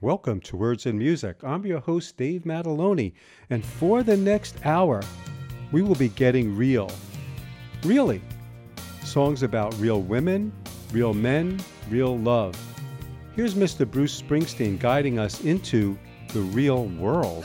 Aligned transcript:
Welcome 0.00 0.40
to 0.42 0.56
Words 0.56 0.86
and 0.86 0.96
Music. 0.96 1.42
I'm 1.42 1.66
your 1.66 1.80
host, 1.80 2.16
Dave 2.16 2.42
Mataloni, 2.42 3.14
and 3.50 3.64
for 3.64 4.04
the 4.04 4.16
next 4.16 4.54
hour, 4.64 5.02
we 5.72 5.82
will 5.82 5.96
be 5.96 6.10
getting 6.10 6.56
real. 6.56 6.88
Really. 7.82 8.22
Songs 9.02 9.42
about 9.42 9.76
real 9.80 10.00
women, 10.00 10.52
real 10.92 11.12
men, 11.14 11.58
real 11.90 12.16
love. 12.16 12.56
Here's 13.34 13.56
Mr. 13.56 13.90
Bruce 13.90 14.22
Springsteen 14.22 14.78
guiding 14.78 15.18
us 15.18 15.42
into 15.42 15.98
the 16.32 16.42
real 16.42 16.84
world. 16.84 17.44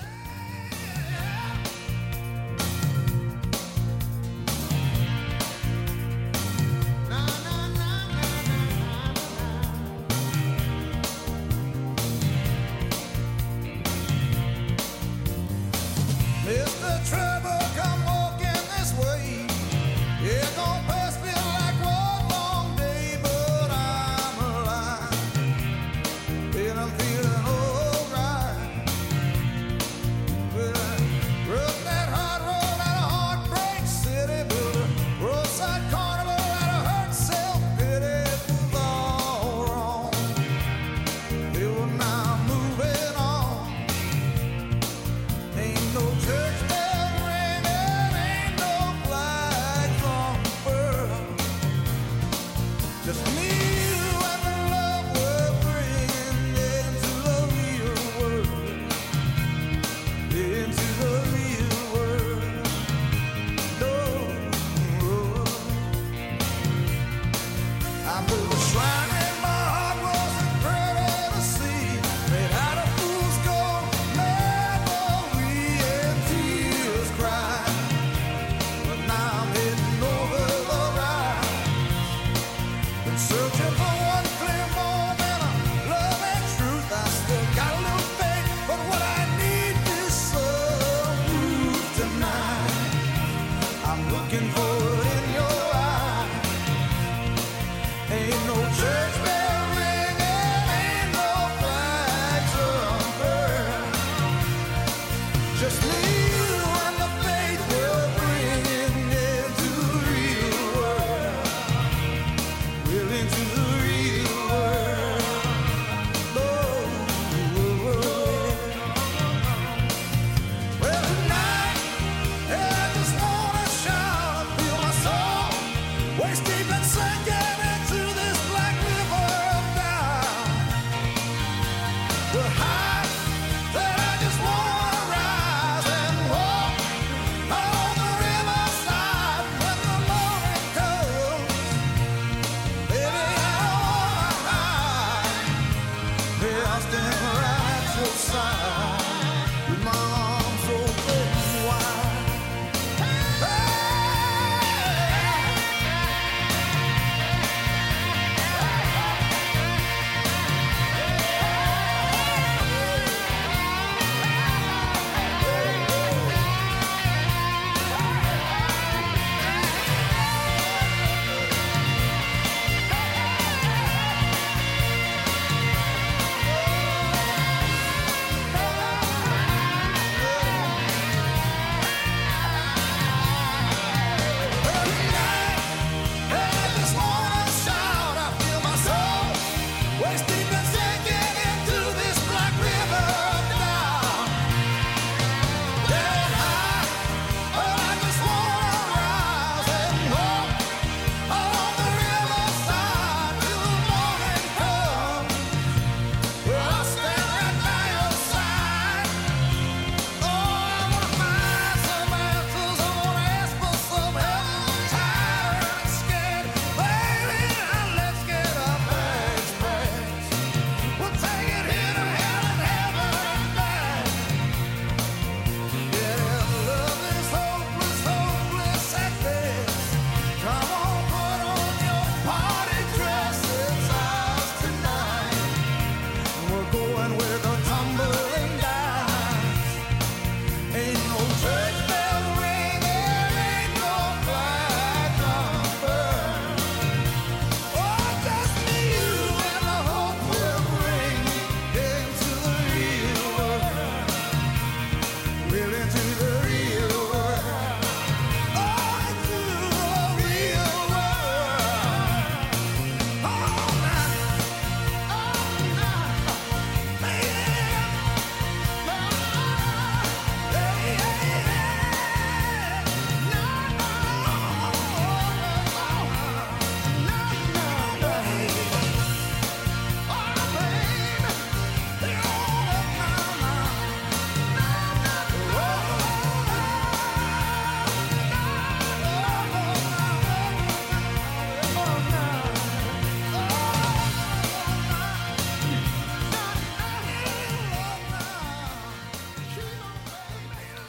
looking 94.33 94.49
for 94.49 94.62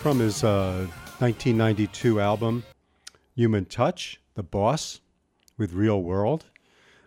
from 0.05 0.19
his 0.19 0.45
uh, 0.45 0.87
1992 1.21 2.21
album, 2.21 2.63
Human 3.37 3.65
Touch, 3.65 4.21
The 4.35 4.43
Boss, 4.43 5.01
with 5.57 5.73
Real 5.73 6.03
World. 6.03 6.45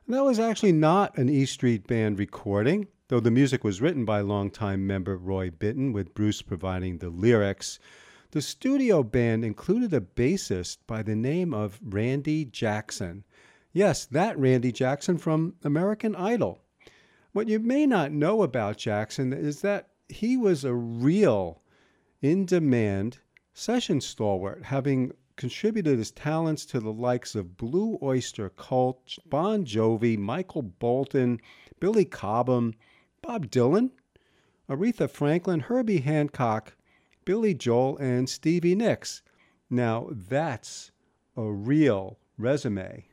And 0.07 0.15
that 0.15 0.23
was 0.23 0.39
actually 0.39 0.71
not 0.71 1.15
an 1.15 1.29
E 1.29 1.45
Street 1.45 1.85
Band 1.85 2.17
recording, 2.17 2.87
though 3.09 3.19
the 3.19 3.29
music 3.29 3.63
was 3.63 3.81
written 3.81 4.03
by 4.03 4.21
longtime 4.21 4.87
member 4.87 5.15
Roy 5.15 5.51
Bittan, 5.51 5.93
with 5.93 6.15
Bruce 6.15 6.41
providing 6.41 6.97
the 6.97 7.11
lyrics. 7.11 7.77
The 8.31 8.41
studio 8.41 9.03
band 9.03 9.45
included 9.45 9.93
a 9.93 10.01
bassist 10.01 10.79
by 10.87 11.03
the 11.03 11.15
name 11.15 11.53
of 11.53 11.79
Randy 11.83 12.45
Jackson. 12.45 13.25
Yes, 13.73 14.05
that 14.07 14.39
Randy 14.39 14.71
Jackson 14.71 15.19
from 15.19 15.53
American 15.63 16.15
Idol. 16.15 16.63
What 17.31 17.47
you 17.47 17.59
may 17.59 17.85
not 17.85 18.11
know 18.11 18.41
about 18.41 18.77
Jackson 18.77 19.33
is 19.33 19.61
that 19.61 19.89
he 20.09 20.35
was 20.35 20.63
a 20.63 20.73
real 20.73 21.61
in 22.21 22.45
demand 22.45 23.19
session 23.53 24.01
stalwart, 24.01 24.63
having 24.65 25.11
contributed 25.35 25.97
his 25.97 26.11
talents 26.11 26.65
to 26.65 26.79
the 26.79 26.91
likes 26.91 27.35
of 27.35 27.57
Blue 27.57 27.97
Oyster 28.01 28.49
Cult, 28.49 29.17
Bon 29.27 29.65
Jovi, 29.65 30.17
Michael 30.17 30.63
Bolton, 30.63 31.39
Billy 31.79 32.05
Cobham, 32.05 32.73
Bob 33.21 33.47
Dylan, 33.47 33.91
Aretha 34.69 35.09
Franklin, 35.09 35.61
Herbie 35.61 35.99
Hancock, 35.99 36.75
Billy 37.23 37.53
Joel, 37.53 37.97
and 37.97 38.29
Stevie 38.29 38.75
Nicks. 38.75 39.21
Now 39.69 40.09
that's 40.11 40.91
a 41.35 41.43
real 41.43 42.17
resume. 42.37 43.06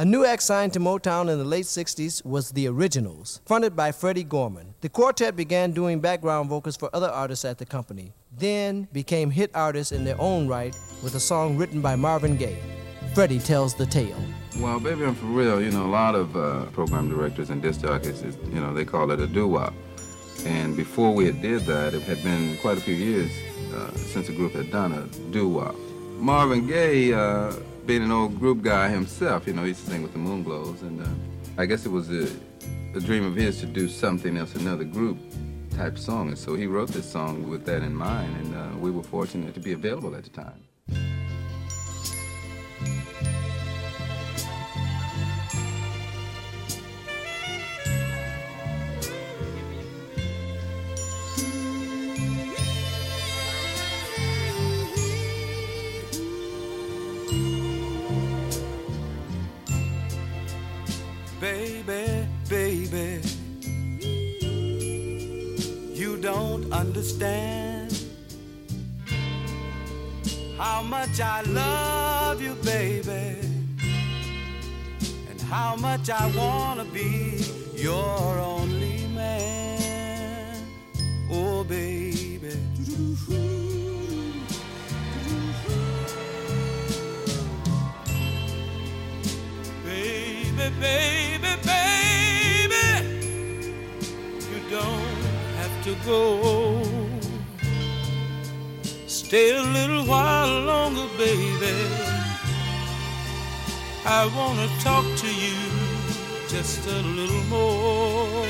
A 0.00 0.04
new 0.06 0.24
act 0.24 0.42
signed 0.42 0.72
to 0.72 0.80
Motown 0.80 1.30
in 1.30 1.36
the 1.38 1.44
late 1.44 1.66
60s 1.66 2.24
was 2.24 2.52
The 2.52 2.66
Originals, 2.68 3.42
fronted 3.44 3.76
by 3.76 3.92
Freddie 3.92 4.24
Gorman. 4.24 4.72
The 4.80 4.88
quartet 4.88 5.36
began 5.36 5.72
doing 5.72 6.00
background 6.00 6.48
vocals 6.48 6.74
for 6.74 6.88
other 6.94 7.10
artists 7.10 7.44
at 7.44 7.58
the 7.58 7.66
company, 7.66 8.14
then 8.34 8.88
became 8.94 9.30
hit 9.30 9.50
artists 9.54 9.92
in 9.92 10.04
their 10.04 10.18
own 10.18 10.48
right 10.48 10.74
with 11.02 11.16
a 11.16 11.20
song 11.20 11.58
written 11.58 11.82
by 11.82 11.96
Marvin 11.96 12.38
Gaye. 12.38 12.62
Freddie 13.12 13.40
tells 13.40 13.74
the 13.74 13.84
tale. 13.84 14.16
Well, 14.58 14.80
Baby 14.80 15.04
I'm 15.04 15.14
For 15.14 15.26
Real, 15.26 15.60
you 15.60 15.70
know, 15.70 15.84
a 15.84 15.92
lot 15.92 16.14
of 16.14 16.34
uh, 16.34 16.64
program 16.70 17.10
directors 17.10 17.50
and 17.50 17.60
disc 17.60 17.82
jockeys, 17.82 18.22
you 18.22 18.58
know, 18.58 18.72
they 18.72 18.86
call 18.86 19.10
it 19.10 19.20
a 19.20 19.26
doo-wop. 19.26 19.74
And 20.46 20.78
before 20.78 21.12
we 21.12 21.26
had 21.26 21.42
did 21.42 21.66
that, 21.66 21.92
it 21.92 22.00
had 22.04 22.22
been 22.22 22.56
quite 22.62 22.78
a 22.78 22.80
few 22.80 22.94
years 22.94 23.30
uh, 23.74 23.90
since 23.96 24.28
the 24.28 24.32
group 24.32 24.54
had 24.54 24.70
done 24.70 24.92
a 24.92 25.04
doo-wop. 25.30 25.76
Marvin 26.16 26.66
Gaye 26.66 27.12
uh, 27.12 27.52
being 27.90 28.04
an 28.04 28.12
old 28.12 28.38
group 28.38 28.62
guy 28.62 28.88
himself, 28.88 29.48
you 29.48 29.52
know, 29.52 29.62
he 29.62 29.70
used 29.70 29.84
to 29.84 29.90
sing 29.90 30.00
with 30.00 30.12
the 30.12 30.18
Moonglows, 30.20 30.82
and 30.82 31.02
uh, 31.02 31.08
I 31.58 31.66
guess 31.66 31.86
it 31.86 31.88
was 31.88 32.08
a, 32.08 32.30
a, 32.94 33.00
dream 33.00 33.24
of 33.24 33.34
his 33.34 33.58
to 33.58 33.66
do 33.66 33.88
something 33.88 34.36
else, 34.36 34.54
another 34.54 34.84
group 34.84 35.18
type 35.76 35.98
song, 35.98 36.28
and 36.28 36.38
so 36.38 36.54
he 36.54 36.68
wrote 36.68 36.90
this 36.90 37.10
song 37.10 37.50
with 37.50 37.64
that 37.64 37.82
in 37.82 37.92
mind, 37.92 38.32
and 38.36 38.54
uh, 38.54 38.78
we 38.78 38.92
were 38.92 39.02
fortunate 39.02 39.54
to 39.54 39.60
be 39.60 39.72
available 39.72 40.14
at 40.14 40.22
the 40.22 40.30
time. 40.30 41.19
Much 70.90 71.20
I 71.20 71.42
love 71.42 72.42
you, 72.42 72.56
baby, 72.64 73.38
and 75.30 75.40
how 75.48 75.76
much 75.76 76.10
I 76.10 76.26
wanna 76.36 76.84
be 76.86 77.44
your 77.76 78.38
only 78.40 79.06
man. 79.14 80.66
Oh, 81.30 81.62
baby. 81.62 82.56
Baby, 89.84 90.66
baby, 90.80 91.52
baby, 91.70 92.86
you 94.50 94.60
don't 94.68 95.22
have 95.60 95.84
to 95.84 95.94
go. 96.04 96.69
Stay 99.30 99.56
a 99.56 99.62
little 99.62 100.04
while 100.06 100.62
longer, 100.62 101.06
baby. 101.16 101.76
I 104.04 104.26
wanna 104.36 104.68
talk 104.80 105.04
to 105.22 105.28
you 105.44 105.56
just 106.48 106.84
a 106.88 107.00
little 107.18 107.44
more. 107.44 108.46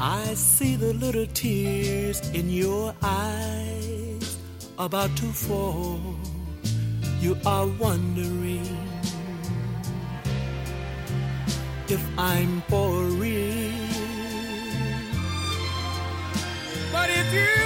I 0.00 0.32
see 0.32 0.76
the 0.76 0.94
little 0.94 1.26
tears 1.34 2.20
in 2.30 2.48
your 2.48 2.94
eyes 3.02 4.38
about 4.78 5.14
to 5.18 5.26
fall. 5.26 6.00
You 7.20 7.36
are 7.44 7.66
wondering 7.66 8.78
if 11.88 12.02
I'm 12.16 12.62
for 12.62 13.04
you 17.34 17.63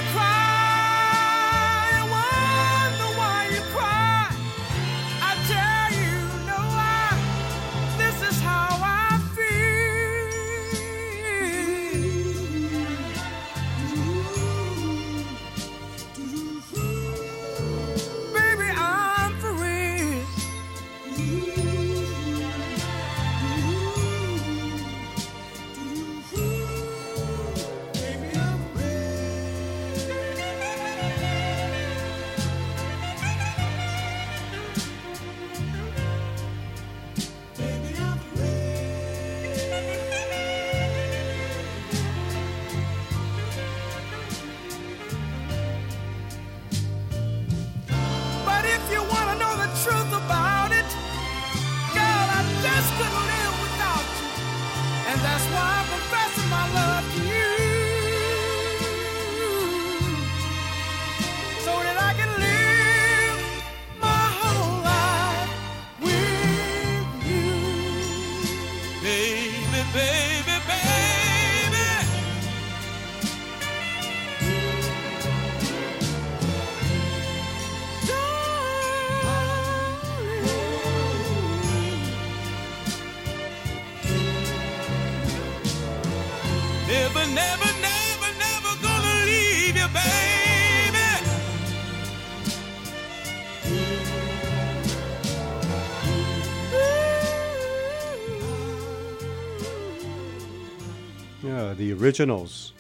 originals 102.01 102.73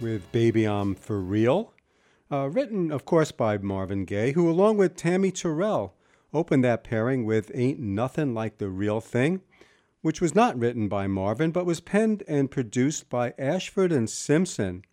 with 0.00 0.30
Baby 0.32 0.66
I'm 0.66 0.94
For 0.94 1.20
Real, 1.20 1.74
uh, 2.30 2.48
written, 2.48 2.90
of 2.90 3.04
course, 3.04 3.32
by 3.32 3.58
Marvin 3.58 4.04
Gaye, 4.04 4.32
who, 4.32 4.48
along 4.48 4.78
with 4.78 4.96
Tammy 4.96 5.30
Terrell, 5.30 5.94
opened 6.32 6.64
that 6.64 6.84
pairing 6.84 7.24
with 7.24 7.50
Ain't 7.54 7.80
Nothing 7.80 8.32
Like 8.32 8.56
the 8.56 8.68
Real 8.68 9.00
Thing, 9.00 9.42
which 10.00 10.20
was 10.20 10.34
not 10.34 10.58
written 10.58 10.88
by 10.88 11.06
Marvin, 11.06 11.50
but 11.50 11.66
was 11.66 11.80
penned 11.80 12.22
and 12.26 12.50
produced 12.50 13.10
by 13.10 13.34
Ashford 13.38 13.92
and 13.92 14.08
Simpson. 14.08 14.84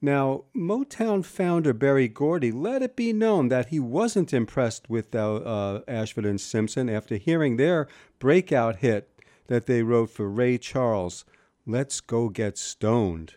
Now, 0.00 0.44
Motown 0.54 1.24
founder 1.24 1.72
Berry 1.72 2.06
Gordy 2.06 2.52
let 2.52 2.82
it 2.82 2.94
be 2.94 3.12
known 3.12 3.48
that 3.48 3.70
he 3.70 3.80
wasn't 3.80 4.32
impressed 4.32 4.88
with 4.88 5.12
uh, 5.14 5.80
Ashford 5.88 6.26
and 6.26 6.40
Simpson 6.40 6.88
after 6.88 7.16
hearing 7.16 7.56
their 7.56 7.88
breakout 8.20 8.76
hit 8.76 9.10
that 9.48 9.66
they 9.66 9.82
wrote 9.82 10.10
for 10.10 10.28
Ray 10.28 10.58
Charles, 10.58 11.24
Let's 11.68 12.00
Go 12.00 12.28
Get 12.28 12.56
Stoned. 12.56 13.34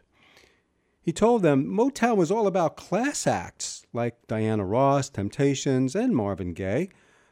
He 1.02 1.12
told 1.12 1.42
them 1.42 1.66
Motown 1.66 2.16
was 2.16 2.30
all 2.30 2.46
about 2.46 2.78
class 2.78 3.26
acts 3.26 3.88
like 3.92 4.28
Diana 4.28 4.64
Ross, 4.64 5.10
Temptations, 5.10 5.96
and 5.96 6.16
Marvin 6.16 6.54
Gaye. 6.54 6.90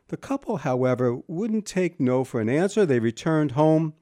The 0.07 0.17
couple, 0.17 0.57
however, 0.57 1.19
wouldn't 1.27 1.67
take 1.67 1.99
no 1.99 2.23
for 2.23 2.41
an 2.41 2.49
answer. 2.49 2.83
They 2.83 2.97
returned 2.97 3.51
home, 3.51 3.93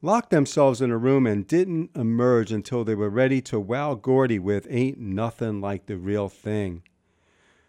locked 0.00 0.30
themselves 0.30 0.80
in 0.80 0.90
a 0.90 0.96
room, 0.96 1.26
and 1.26 1.46
didn't 1.46 1.90
emerge 1.94 2.50
until 2.50 2.82
they 2.82 2.94
were 2.94 3.10
ready 3.10 3.42
to 3.42 3.60
wow 3.60 3.94
Gordy 3.94 4.38
with 4.38 4.66
Ain't 4.70 4.98
Nothing 4.98 5.60
Like 5.60 5.84
the 5.84 5.98
Real 5.98 6.30
Thing. 6.30 6.82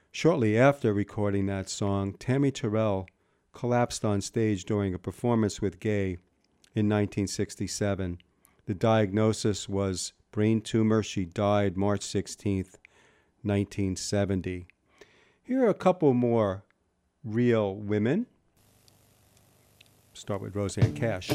Shortly 0.10 0.58
after 0.58 0.94
recording 0.94 1.48
that 1.48 1.70
song, 1.70 2.14
Tammy 2.14 2.52
Terrell 2.52 3.08
collapsed 3.52 4.06
on 4.06 4.22
stage 4.22 4.64
during 4.64 4.94
a 4.94 5.00
performance 5.00 5.62
with 5.62 5.82
Gaye 5.82 6.18
in 6.76 6.88
1967. 6.88 8.20
The 8.70 8.76
diagnosis 8.76 9.68
was 9.68 10.14
brain 10.32 10.62
tumor. 10.62 11.02
She 11.02 11.26
died 11.26 11.76
March 11.76 12.02
16th, 12.02 12.76
1970. 13.42 14.68
Here 15.42 15.66
are 15.66 15.70
a 15.70 15.74
couple 15.74 16.14
more 16.14 16.64
real 17.24 17.76
women. 17.76 18.28
Start 20.14 20.44
with 20.44 20.56
Rosanne 20.56 20.94
Cash. 20.94 21.32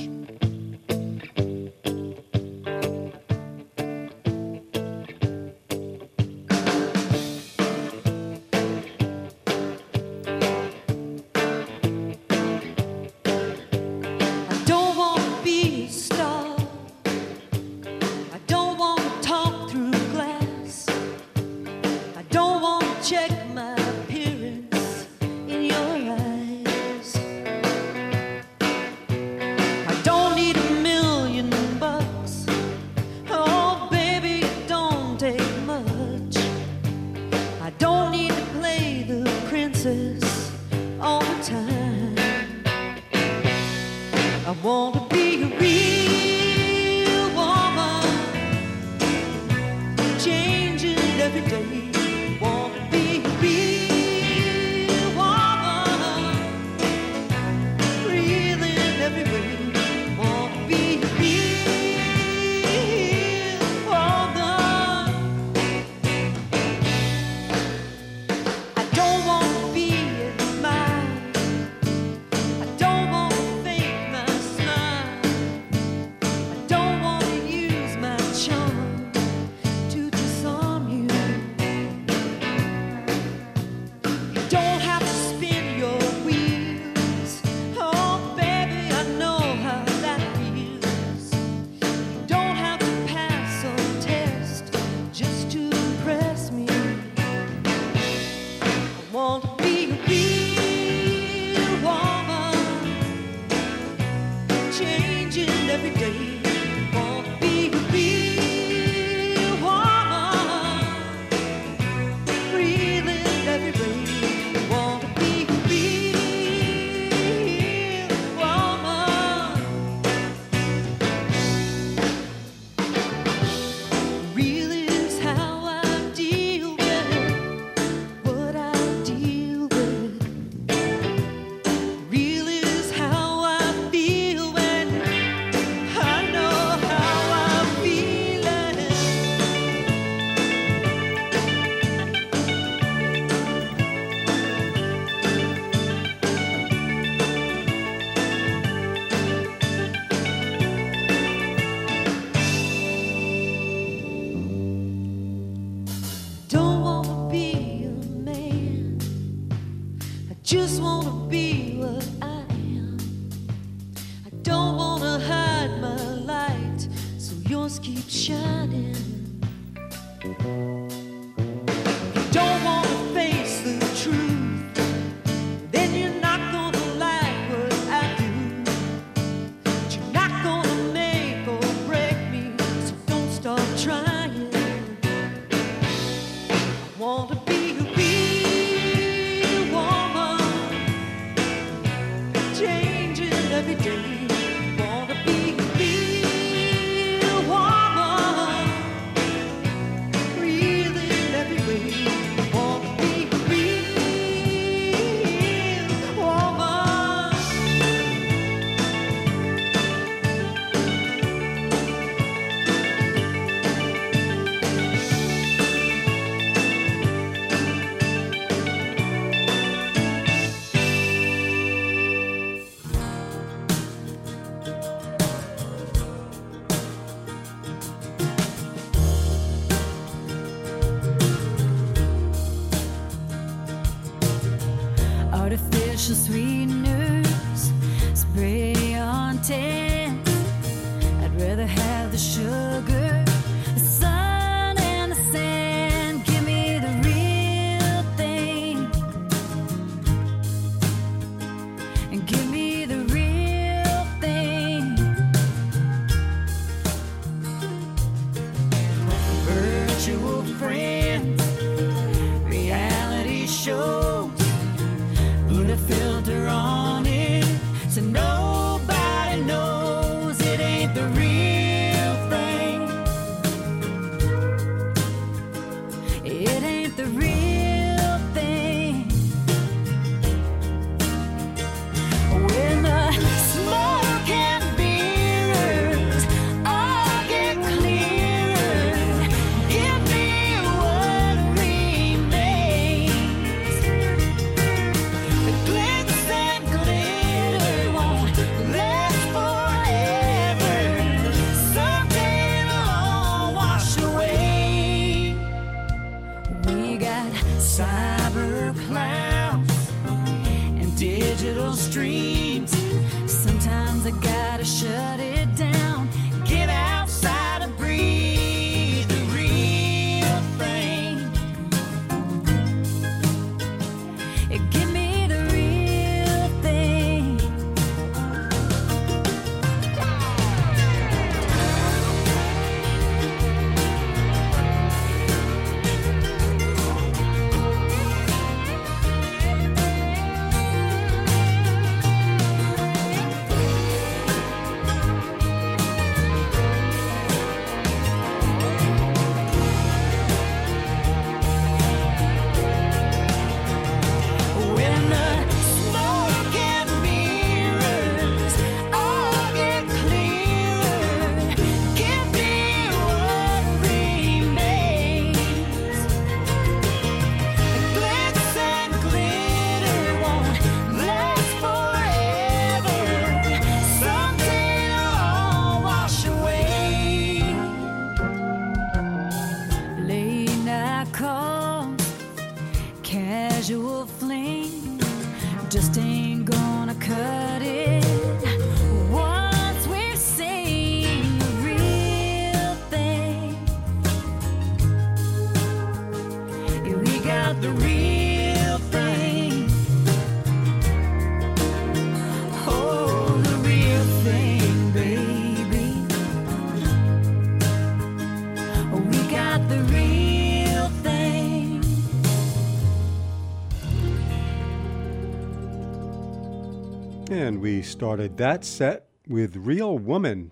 We 417.45 417.83
started 417.83 418.39
that 418.39 418.65
set 418.65 419.04
with 419.28 419.57
Real 419.57 419.99
Woman 419.99 420.50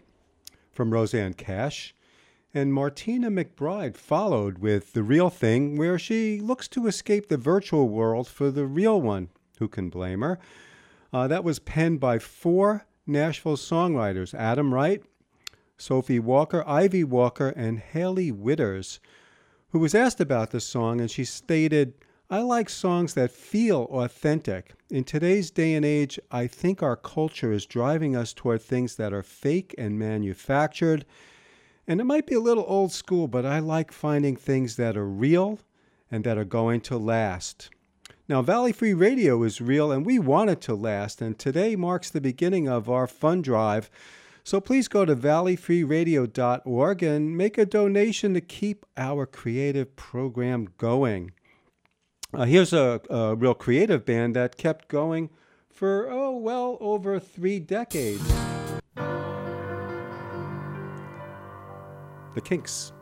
from 0.70 0.92
Rosanne 0.92 1.32
Cash. 1.32 1.94
And 2.52 2.74
Martina 2.74 3.30
McBride 3.30 3.96
followed 3.96 4.58
with 4.58 4.92
The 4.92 5.02
Real 5.02 5.30
Thing, 5.30 5.78
where 5.78 5.98
she 5.98 6.38
looks 6.38 6.68
to 6.68 6.86
escape 6.86 7.28
the 7.28 7.38
virtual 7.38 7.88
world 7.88 8.28
for 8.28 8.50
the 8.50 8.66
real 8.66 9.00
one. 9.00 9.30
Who 9.58 9.68
can 9.68 9.88
blame 9.88 10.20
her? 10.20 10.38
Uh, 11.14 11.26
that 11.28 11.44
was 11.44 11.58
penned 11.58 11.98
by 11.98 12.18
four 12.18 12.86
Nashville 13.06 13.56
songwriters 13.56 14.34
Adam 14.34 14.74
Wright, 14.74 15.02
Sophie 15.78 16.20
Walker, 16.20 16.62
Ivy 16.66 17.04
Walker, 17.04 17.48
and 17.48 17.78
Hailey 17.78 18.30
Whitters, 18.30 19.00
who 19.70 19.78
was 19.78 19.94
asked 19.94 20.20
about 20.20 20.50
the 20.50 20.60
song, 20.60 21.00
and 21.00 21.10
she 21.10 21.24
stated, 21.24 21.94
I 22.32 22.40
like 22.40 22.70
songs 22.70 23.12
that 23.12 23.30
feel 23.30 23.88
authentic. 23.90 24.72
In 24.88 25.04
today's 25.04 25.50
day 25.50 25.74
and 25.74 25.84
age, 25.84 26.18
I 26.30 26.46
think 26.46 26.82
our 26.82 26.96
culture 26.96 27.52
is 27.52 27.66
driving 27.66 28.16
us 28.16 28.32
toward 28.32 28.62
things 28.62 28.96
that 28.96 29.12
are 29.12 29.22
fake 29.22 29.74
and 29.76 29.98
manufactured. 29.98 31.04
And 31.86 32.00
it 32.00 32.04
might 32.04 32.26
be 32.26 32.34
a 32.34 32.40
little 32.40 32.64
old 32.66 32.90
school, 32.90 33.28
but 33.28 33.44
I 33.44 33.58
like 33.58 33.92
finding 33.92 34.34
things 34.34 34.76
that 34.76 34.96
are 34.96 35.06
real 35.06 35.58
and 36.10 36.24
that 36.24 36.38
are 36.38 36.46
going 36.46 36.80
to 36.80 36.96
last. 36.96 37.68
Now, 38.30 38.40
Valley 38.40 38.72
Free 38.72 38.94
Radio 38.94 39.42
is 39.42 39.60
real 39.60 39.92
and 39.92 40.06
we 40.06 40.18
want 40.18 40.48
it 40.48 40.62
to 40.62 40.74
last, 40.74 41.20
and 41.20 41.38
today 41.38 41.76
marks 41.76 42.08
the 42.08 42.22
beginning 42.22 42.66
of 42.66 42.88
our 42.88 43.06
fund 43.06 43.44
drive 43.44 43.90
So 44.42 44.58
please 44.58 44.88
go 44.88 45.04
to 45.04 45.14
valleyfreeradio.org 45.14 47.02
and 47.02 47.36
make 47.36 47.58
a 47.58 47.66
donation 47.66 48.32
to 48.32 48.40
keep 48.40 48.86
our 48.96 49.26
creative 49.26 49.94
program 49.96 50.68
going. 50.78 51.32
Uh, 52.34 52.44
here's 52.46 52.72
a, 52.72 52.98
a 53.10 53.34
real 53.34 53.52
creative 53.54 54.06
band 54.06 54.34
that 54.34 54.56
kept 54.56 54.88
going 54.88 55.28
for, 55.68 56.10
oh, 56.10 56.34
well, 56.34 56.78
over 56.80 57.20
three 57.20 57.58
decades. 57.58 58.26
The 62.34 62.40
Kinks. 62.42 62.92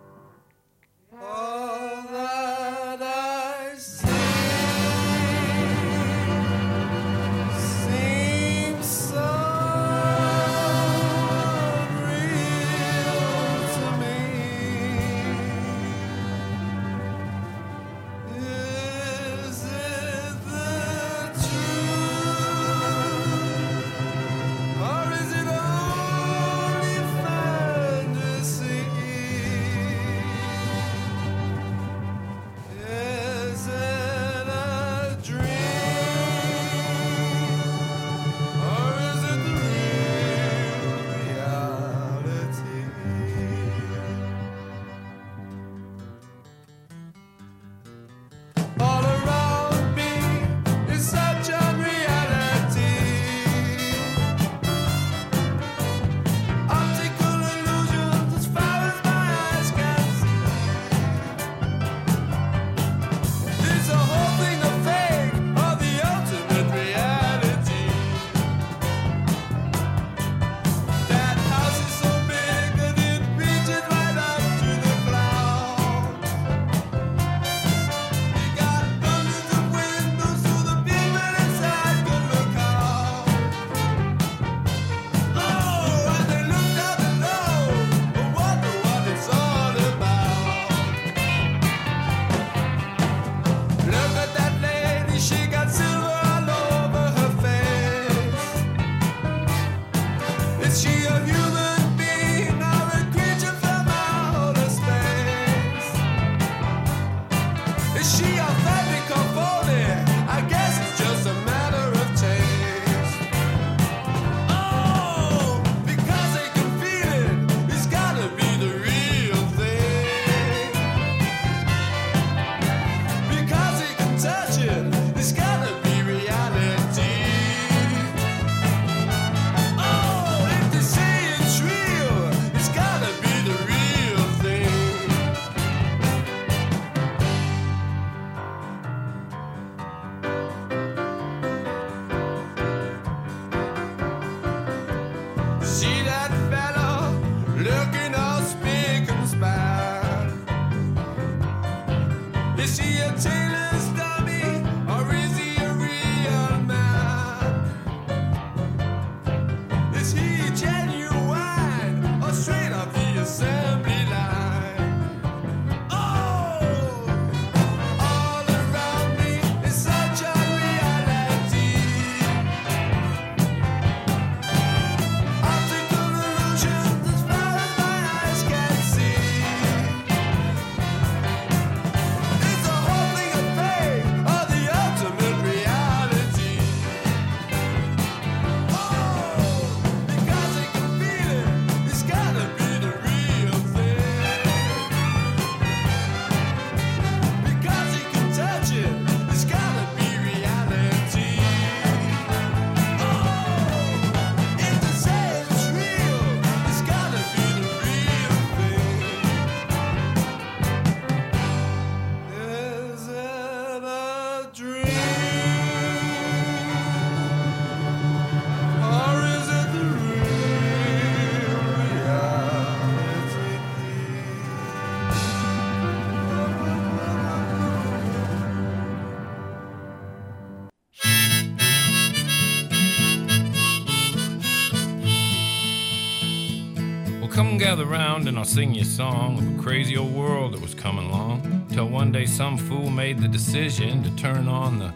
Sing 238.51 238.75
you 238.75 238.83
a 238.83 238.85
song 238.85 239.39
of 239.39 239.61
a 239.61 239.63
crazy 239.63 239.97
old 239.97 240.13
world 240.13 240.53
that 240.53 240.61
was 240.61 240.75
coming 240.75 241.07
along. 241.07 241.65
Till 241.71 241.89
one 241.89 242.11
day 242.11 242.27
some 242.27 242.59
fool 242.59 242.91
made 242.91 243.21
the 243.21 243.29
decision 243.29 244.03
to 244.03 244.11
turn 244.17 244.49
on 244.49 244.81
the 244.81 244.93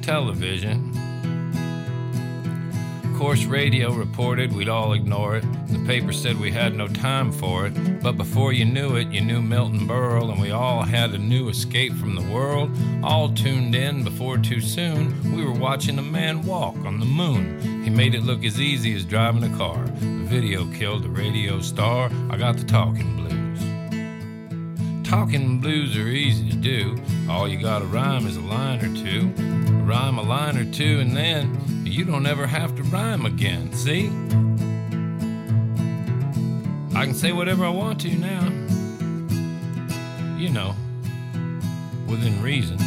television. 0.00 0.83
Course, 3.14 3.44
radio 3.44 3.92
reported 3.92 4.52
we'd 4.52 4.68
all 4.68 4.92
ignore 4.92 5.36
it. 5.36 5.44
The 5.68 5.78
paper 5.86 6.12
said 6.12 6.38
we 6.38 6.50
had 6.50 6.74
no 6.74 6.88
time 6.88 7.30
for 7.30 7.66
it. 7.66 8.02
But 8.02 8.16
before 8.16 8.52
you 8.52 8.64
knew 8.64 8.96
it, 8.96 9.08
you 9.08 9.20
knew 9.20 9.40
Milton 9.40 9.86
Berle, 9.86 10.32
and 10.32 10.40
we 10.40 10.50
all 10.50 10.82
had 10.82 11.12
a 11.12 11.18
new 11.18 11.48
escape 11.48 11.94
from 11.94 12.16
the 12.16 12.34
world. 12.34 12.76
All 13.04 13.32
tuned 13.32 13.76
in 13.76 14.02
before 14.02 14.36
too 14.38 14.60
soon. 14.60 15.34
We 15.34 15.44
were 15.44 15.52
watching 15.52 15.98
a 15.98 16.02
man 16.02 16.42
walk 16.42 16.74
on 16.84 16.98
the 16.98 17.06
moon. 17.06 17.84
He 17.84 17.88
made 17.88 18.14
it 18.16 18.24
look 18.24 18.44
as 18.44 18.60
easy 18.60 18.94
as 18.94 19.04
driving 19.04 19.44
a 19.44 19.56
car 19.56 19.84
The 19.84 20.24
video 20.26 20.66
killed 20.72 21.04
the 21.04 21.08
radio 21.08 21.60
star. 21.60 22.10
I 22.30 22.36
got 22.36 22.56
the 22.56 22.64
talking 22.64 23.16
blues. 23.16 25.08
Talking 25.08 25.60
blues 25.60 25.96
are 25.96 26.08
easy 26.08 26.50
to 26.50 26.56
do. 26.56 26.96
All 27.30 27.46
you 27.46 27.60
gotta 27.60 27.86
rhyme 27.86 28.26
is 28.26 28.36
a 28.36 28.40
line 28.40 28.84
or 28.84 28.94
two. 28.94 29.28
Rhyme 29.84 30.18
a 30.18 30.22
line 30.22 30.58
or 30.58 30.64
two, 30.64 30.98
and 30.98 31.16
then 31.16 31.73
you 31.94 32.04
don't 32.04 32.26
ever 32.26 32.44
have 32.44 32.74
to 32.74 32.82
rhyme 32.82 33.24
again. 33.24 33.72
See? 33.72 34.06
I 36.98 37.04
can 37.04 37.14
say 37.14 37.30
whatever 37.30 37.64
I 37.64 37.68
want 37.68 38.00
to 38.00 38.10
now. 38.16 38.42
You 40.36 40.48
know, 40.48 40.74
within 42.08 42.42
reason. 42.42 42.78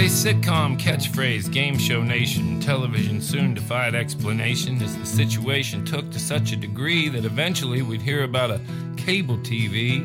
Say 0.00 0.32
sitcom 0.32 0.78
catchphrase, 0.78 1.52
game 1.52 1.76
show 1.76 2.02
nation, 2.02 2.58
television 2.58 3.20
soon 3.20 3.52
defied 3.52 3.94
explanation 3.94 4.80
as 4.80 4.96
the 4.96 5.04
situation 5.04 5.84
took 5.84 6.10
to 6.12 6.18
such 6.18 6.52
a 6.52 6.56
degree 6.56 7.10
that 7.10 7.26
eventually 7.26 7.82
we'd 7.82 8.00
hear 8.00 8.24
about 8.24 8.50
a 8.50 8.62
cable 8.96 9.36
TV. 9.36 10.00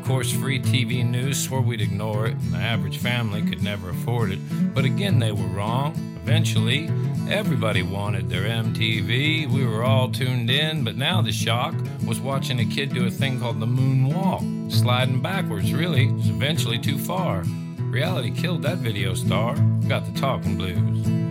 Of 0.00 0.06
course, 0.06 0.32
free 0.32 0.58
TV 0.58 1.04
news 1.04 1.38
swore 1.38 1.60
we'd 1.60 1.82
ignore 1.82 2.28
it, 2.28 2.32
and 2.32 2.54
the 2.54 2.56
average 2.56 2.96
family 2.96 3.42
could 3.42 3.62
never 3.62 3.90
afford 3.90 4.30
it. 4.30 4.38
But 4.74 4.86
again, 4.86 5.18
they 5.18 5.32
were 5.32 5.48
wrong. 5.48 5.92
Eventually, 6.22 6.88
everybody 7.28 7.82
wanted 7.82 8.30
their 8.30 8.48
MTV. 8.48 9.50
We 9.50 9.66
were 9.66 9.84
all 9.84 10.10
tuned 10.10 10.48
in, 10.48 10.82
but 10.82 10.96
now 10.96 11.20
the 11.20 11.30
shock 11.30 11.74
was 12.06 12.20
watching 12.20 12.60
a 12.60 12.64
kid 12.64 12.94
do 12.94 13.06
a 13.06 13.10
thing 13.10 13.38
called 13.38 13.60
the 13.60 13.66
moonwalk, 13.66 14.72
sliding 14.72 15.20
backwards, 15.20 15.74
really. 15.74 16.06
It 16.06 16.14
was 16.14 16.30
eventually 16.30 16.78
too 16.78 16.96
far. 16.96 17.44
Reality 17.90 18.30
killed 18.30 18.62
that 18.62 18.78
video 18.78 19.14
star. 19.14 19.56
Got 19.88 20.06
the 20.06 20.18
talking 20.18 20.56
blues. 20.56 21.06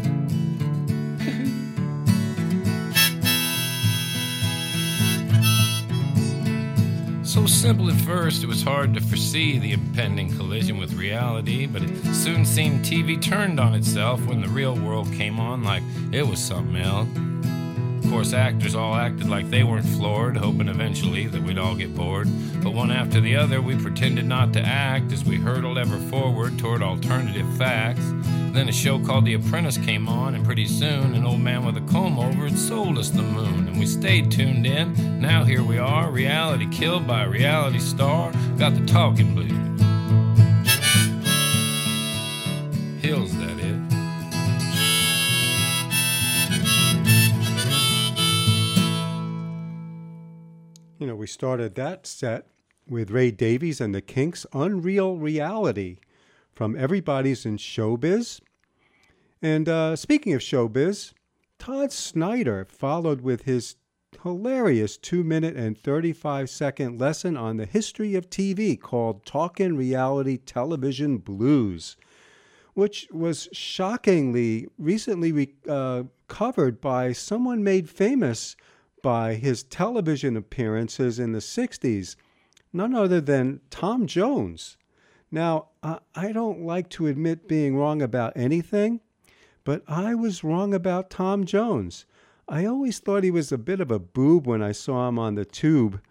So 7.30 7.45
simple 7.45 7.91
at 7.91 7.95
first, 8.02 8.43
it 8.43 8.48
was 8.48 8.63
hard 8.63 8.95
to 8.95 9.02
foresee 9.02 9.60
the 9.60 9.72
impending 9.72 10.36
collision 10.36 10.80
with 10.80 10.93
reality, 10.93 11.67
but 11.67 11.84
it 11.84 12.04
soon 12.15 12.43
seemed 12.43 12.84
TV 12.84 13.22
turned 13.22 13.60
on 13.60 13.76
itself 13.76 14.26
when 14.26 14.41
the 14.41 14.48
real 14.48 14.76
world 14.76 15.13
came 15.13 15.39
on 15.39 15.63
like 15.63 15.84
it 16.12 16.28
was 16.28 16.39
something 16.39 16.76
else. 16.78 17.08
Course, 18.10 18.34
actors 18.34 18.76
all 18.76 18.95
acted 18.95 19.30
like 19.30 19.50
they 19.50 19.63
weren't 19.63 19.86
floored, 19.86 20.36
hoping 20.36 20.67
eventually 20.67 21.28
that 21.28 21.41
we'd 21.41 21.60
all 21.60 21.76
get 21.76 21.95
bored. 21.95 22.28
But 22.62 22.74
one 22.74 22.91
after 22.91 23.22
the 23.22 23.36
other, 23.36 23.62
we 23.62 23.78
pretended 23.78 24.26
not 24.26 24.52
to 24.54 24.62
act 24.62 25.13
as 25.13 25.24
we 25.24 25.38
hurtled 25.38 25.78
ever 25.78 25.98
forward 26.10 26.58
toward 26.58 26.82
alternative 26.82 27.48
facts. 27.56 28.04
Then 28.52 28.67
a 28.67 28.74
show 28.74 29.00
called 29.00 29.26
The 29.26 29.36
Apprentice 29.36 29.78
came 29.78 30.10
on, 30.10 30.34
and 30.34 30.43
pretty 30.43 30.65
soon 30.65 31.13
an 31.13 31.24
old 31.24 31.39
man 31.39 31.63
with 31.65 31.78
a 31.78 31.91
comb 31.91 32.17
over 32.19 32.50
had 32.50 32.58
sold 32.58 32.98
us 32.98 33.10
the 33.12 33.22
moon. 33.22 33.67
And 33.67 33.80
we 33.80 33.86
stayed 33.86 34.32
tuned 34.32 34.65
in. 34.65 35.22
Now 35.22 35.43
here 35.43 35.63
we 35.63 35.78
are, 35.78 36.10
reality 36.10 36.67
killed 36.72 37.08
by 37.08 37.24
a 37.24 37.30
reality 37.30 37.80
star. 37.80 38.34
Got 38.58 38.74
the 38.74 38.86
talking 38.86 39.36
blues. 39.36 39.68
We 51.19 51.27
started 51.27 51.75
that 51.75 52.08
set 52.08 52.47
with 52.88 53.12
Ray 53.12 53.32
Davies 53.32 53.82
and 53.82 53.93
the 53.93 54.01
Kinks' 54.01 54.45
Unreal 54.53 55.17
Reality 55.17 55.97
from 56.53 56.77
Everybody's 56.77 57.45
in 57.45 57.58
Showbiz. 57.58 58.39
And 59.41 59.67
uh, 59.67 59.97
speaking 59.97 60.34
of 60.34 60.39
showbiz, 60.39 61.12
Todd 61.58 61.91
Snider 61.91 62.63
followed 62.69 63.19
with 63.19 63.41
his 63.41 63.75
hilarious 64.23 64.95
2 64.95 65.25
minute 65.25 65.58
and 65.58 65.77
35 65.77 66.49
second 66.49 67.01
lesson 67.01 67.36
on 67.36 67.58
the 67.58 67.65
history 67.65 68.15
of 68.15 68.29
TV 68.29 68.79
called 68.79 69.25
Talkin' 69.25 69.75
Reality 69.75 70.38
Television 70.38 71.17
Blues, 71.17 71.97
which 72.75 73.10
was 73.12 73.49
shockingly 73.51 74.69
recently 74.77 75.34
re- 75.34 75.55
uh, 75.67 76.03
covered 76.29 76.79
by 76.79 77.12
someone 77.12 77.62
made 77.62 77.89
famous 77.89 78.55
by 79.01 79.35
his 79.35 79.63
television 79.63 80.35
appearances 80.38 81.19
in 81.19 81.31
the 81.31 81.39
60s, 81.39 82.15
none 82.73 82.93
other 82.93 83.21
than 83.21 83.62
Tom 83.69 84.07
Jones. 84.07 84.77
Now, 85.31 85.67
I 85.83 86.31
don't 86.31 86.62
like 86.62 86.89
to 86.89 87.07
admit 87.07 87.47
being 87.47 87.75
wrong 87.75 88.01
about 88.01 88.33
anything, 88.35 88.99
but 89.63 89.83
I 89.88 90.15
was 90.15 90.43
wrong 90.43 90.73
about 90.73 91.09
Tom 91.09 91.45
Jones. 91.45 92.05
I 92.47 92.65
always 92.65 92.97
thought 92.99 93.23
he 93.23 93.31
was 93.31 93.51
a 93.51 93.57
bit 93.57 93.79
of 93.79 93.91
a 93.91 93.99
boob 93.99 94.47
when 94.47 94.63
I 94.63 94.71
saw 94.71 95.07
him 95.07 95.19
on 95.19 95.35
the 95.35 95.45
tube 95.45 96.01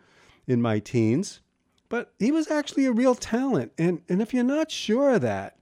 in 0.47 0.63
my 0.63 0.79
teens, 0.79 1.41
but 1.89 2.13
he 2.19 2.31
was 2.31 2.51
actually 2.51 2.87
a 2.87 2.93
real 2.93 3.17
talent. 3.17 3.73
And, 3.77 4.03
and 4.09 4.23
if 4.23 4.33
you're 4.33 4.45
not 4.45 4.71
sure 4.71 5.15
of 5.15 5.23
that, 5.23 5.59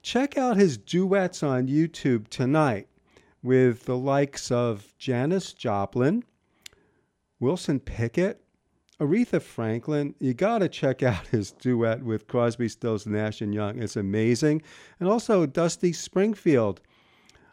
check 0.00 0.38
out 0.38 0.56
his 0.56 0.78
duets 0.78 1.42
on 1.42 1.68
YouTube 1.68 2.28
tonight 2.28 2.88
with 3.42 3.84
the 3.84 3.96
likes 3.96 4.50
of 4.50 4.94
Janis 4.98 5.52
Joplin, 5.52 6.24
Wilson 7.40 7.80
Pickett, 7.80 8.42
Aretha 9.00 9.40
Franklin. 9.40 10.14
You 10.18 10.34
got 10.34 10.58
to 10.58 10.68
check 10.68 11.02
out 11.02 11.26
his 11.30 11.52
duet 11.52 12.02
with 12.02 12.26
Crosby, 12.26 12.68
Stills, 12.68 13.06
Nash 13.06 13.40
and 13.40 13.54
Young. 13.54 13.80
It's 13.80 13.96
amazing. 13.96 14.62
And 14.98 15.08
also 15.08 15.46
Dusty 15.46 15.92
Springfield. 15.92 16.80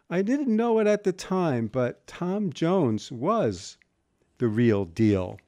I 0.08 0.22
didn't 0.22 0.54
know 0.54 0.78
it 0.78 0.86
at 0.86 1.04
the 1.04 1.12
time, 1.12 1.66
but 1.66 2.06
Tom 2.06 2.52
Jones 2.52 3.10
was 3.10 3.76
the 4.38 4.48
real 4.48 4.84
deal. 4.84 5.38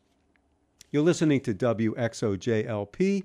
You're 0.90 1.02
listening 1.02 1.40
to 1.42 1.54
WXOJLP 1.54 3.24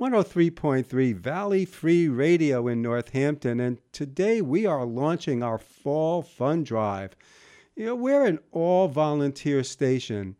103.3 0.00 1.14
Valley 1.14 1.64
Free 1.66 2.08
Radio 2.08 2.68
in 2.68 2.80
Northampton, 2.80 3.60
and 3.60 3.78
today 3.92 4.40
we 4.40 4.64
are 4.64 4.86
launching 4.86 5.42
our 5.42 5.58
Fall 5.58 6.22
Fun 6.22 6.64
Drive. 6.64 7.14
You 7.76 7.86
know, 7.86 7.94
we're 7.94 8.24
an 8.24 8.38
all 8.50 8.88
volunteer 8.88 9.62
station. 9.62 10.36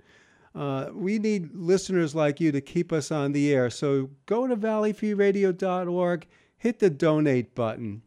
Uh, 0.55 0.89
we 0.93 1.19
need 1.19 1.55
listeners 1.55 2.15
like 2.15 2.41
you 2.41 2.51
to 2.53 2.61
keep 2.61 2.93
us 2.93 3.11
on 3.11 3.33
the 3.33 3.53
air. 3.53 3.71
So 3.71 4.11
go 4.27 4.47
to 4.47 4.57
valleyfreeradio.org, 4.57 6.27
hit 6.59 6.79
the 6.79 6.91
donate 6.91 7.55
button. 7.55 8.03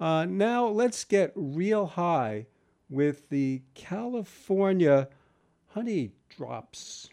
Uh, 0.00 0.24
now 0.24 0.66
let's 0.66 1.04
get 1.04 1.32
real 1.34 1.86
high 1.86 2.46
with 2.88 3.28
the 3.28 3.62
California 3.74 5.08
honey 5.68 6.12
drops. 6.28 7.08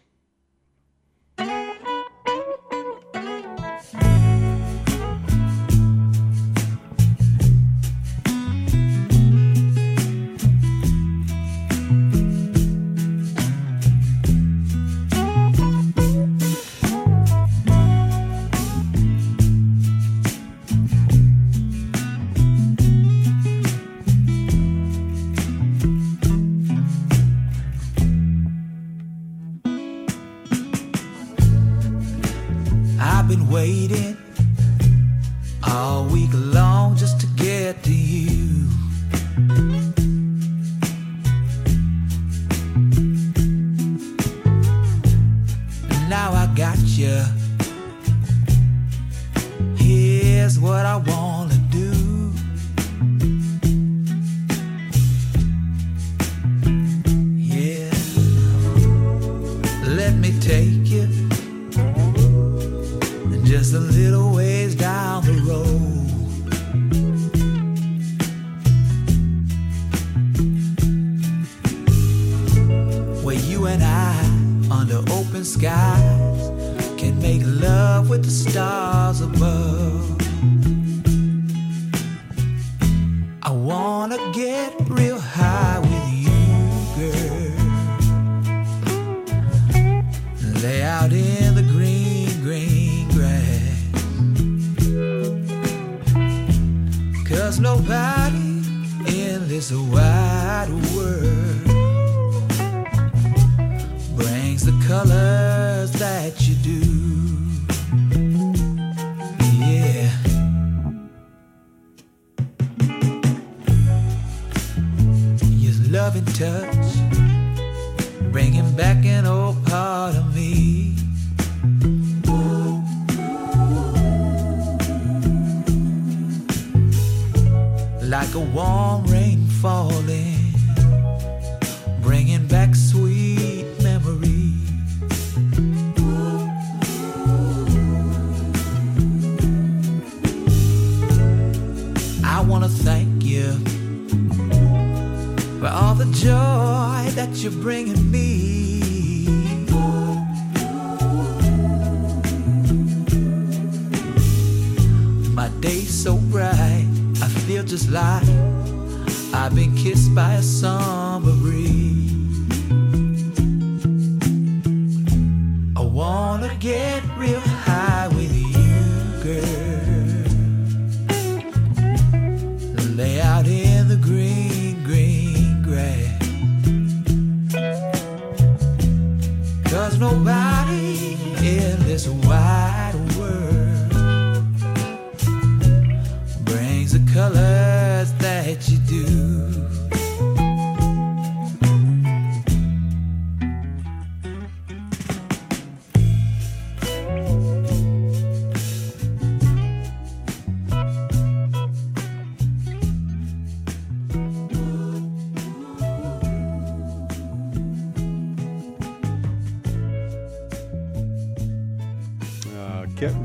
In 99.70 99.99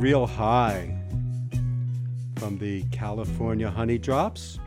Real 0.05 0.27
High 0.27 0.95
from 2.35 2.59
the 2.59 2.83
California 2.91 3.73
Honeydrops. 3.75 4.59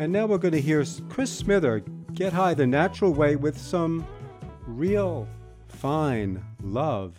And 0.00 0.12
now 0.12 0.26
we're 0.26 0.38
going 0.38 0.50
to 0.50 0.60
hear 0.60 0.84
Chris 1.08 1.30
Smither 1.30 1.84
get 2.12 2.32
high 2.32 2.54
the 2.54 2.66
natural 2.66 3.12
way 3.12 3.36
with 3.36 3.56
some 3.56 4.04
real 4.66 5.28
fine 5.68 6.44
love. 6.60 7.14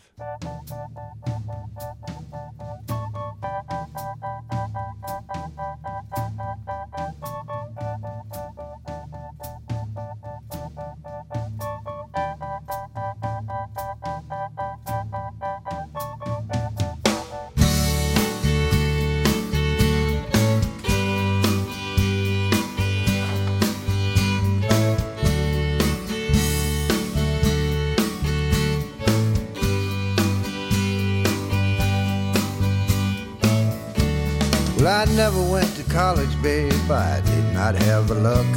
I 35.05 35.07
never 35.13 35.39
went 35.39 35.75
to 35.75 35.83
college, 35.83 36.41
babe. 36.41 36.73
I 36.89 37.21
did 37.21 37.53
not 37.53 37.75
have 37.75 38.07
the 38.07 38.15
luck. 38.15 38.47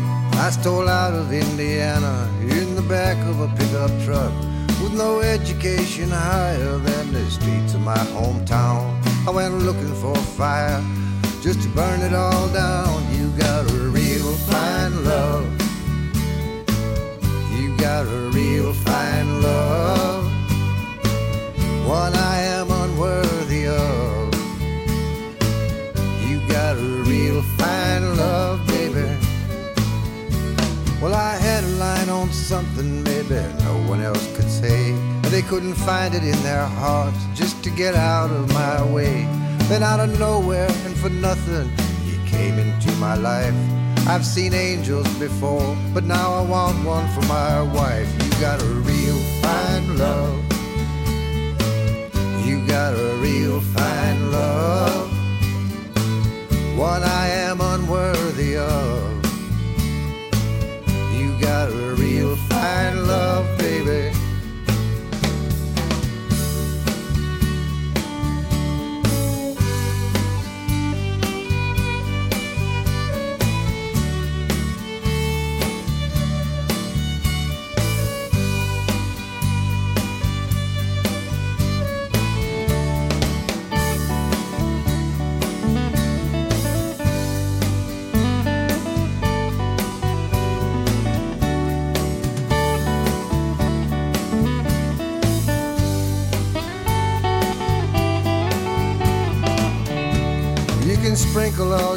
I 0.41 0.49
stole 0.49 0.89
out 0.89 1.13
of 1.13 1.31
Indiana 1.31 2.27
in 2.41 2.75
the 2.75 2.81
back 2.81 3.19
of 3.29 3.41
a 3.41 3.49
pickup 3.49 3.91
truck 4.03 4.33
with 4.81 4.95
no 4.95 5.21
education 5.21 6.09
higher 6.09 6.79
than 6.79 7.13
the 7.13 7.31
streets 7.31 7.75
of 7.75 7.83
my 7.83 7.99
hometown. 8.17 8.83
I 9.27 9.31
went 9.31 9.59
looking 9.59 9.95
for 9.97 10.17
fire 10.17 10.83
just 11.43 11.61
to 11.65 11.69
burn 11.69 12.01
it 12.01 12.15
all 12.15 12.49
down. 12.49 12.97
You 13.15 13.29
got 13.39 13.71
a 13.71 13.75
real 13.91 14.33
fine 14.49 15.05
love. 15.05 15.45
You 17.61 17.77
got 17.77 18.07
a 18.07 18.31
real 18.33 18.73
fine 18.73 19.43
love. 19.43 20.25
One 21.87 22.15
I 22.15 22.48
real 27.39 27.57
fine 27.57 28.17
love, 28.17 28.67
baby. 28.67 29.07
Well, 31.01 31.15
I 31.15 31.37
had 31.37 31.63
a 31.63 31.75
line 31.79 32.09
on 32.09 32.33
something 32.33 33.05
maybe 33.05 33.37
no 33.65 33.75
one 33.87 34.01
else 34.01 34.27
could 34.37 34.51
say. 34.51 34.93
They 35.31 35.43
couldn't 35.43 35.75
find 35.75 36.15
it 36.15 36.25
in 36.25 36.41
their 36.43 36.65
hearts 36.65 37.19
just 37.35 37.63
to 37.65 37.71
get 37.71 37.95
out 37.95 38.31
of 38.31 38.53
my 38.53 38.85
way. 38.93 39.27
Then 39.69 39.83
out 39.83 40.01
of 40.01 40.19
nowhere 40.19 40.69
and 40.85 40.97
for 40.97 41.11
nothing, 41.11 41.71
you 42.05 42.19
came 42.27 42.59
into 42.59 42.91
my 42.97 43.15
life. 43.15 43.55
I've 44.09 44.27
seen 44.27 44.53
angels 44.55 45.09
before, 45.19 45.77
but 45.95 46.05
now 46.05 46.33
I 46.33 46.43
want 46.43 46.85
one 46.85 47.07
for 47.15 47.23
my 47.27 47.63
wife. 47.63 48.09
You 48.25 48.31
got 48.41 48.61
a 48.61 48.73
real 48.91 49.19
fine 49.43 49.97
love. 49.97 50.39
You 52.45 52.67
got 52.67 52.95
a 52.95 53.15
real 53.21 53.61
fine 53.61 54.33
love 54.33 55.08
one 56.79 57.03
I 57.03 57.27
am 57.27 57.61
unworthy 57.61 58.57
of. 58.57 59.25
You 61.13 61.37
got 61.41 61.73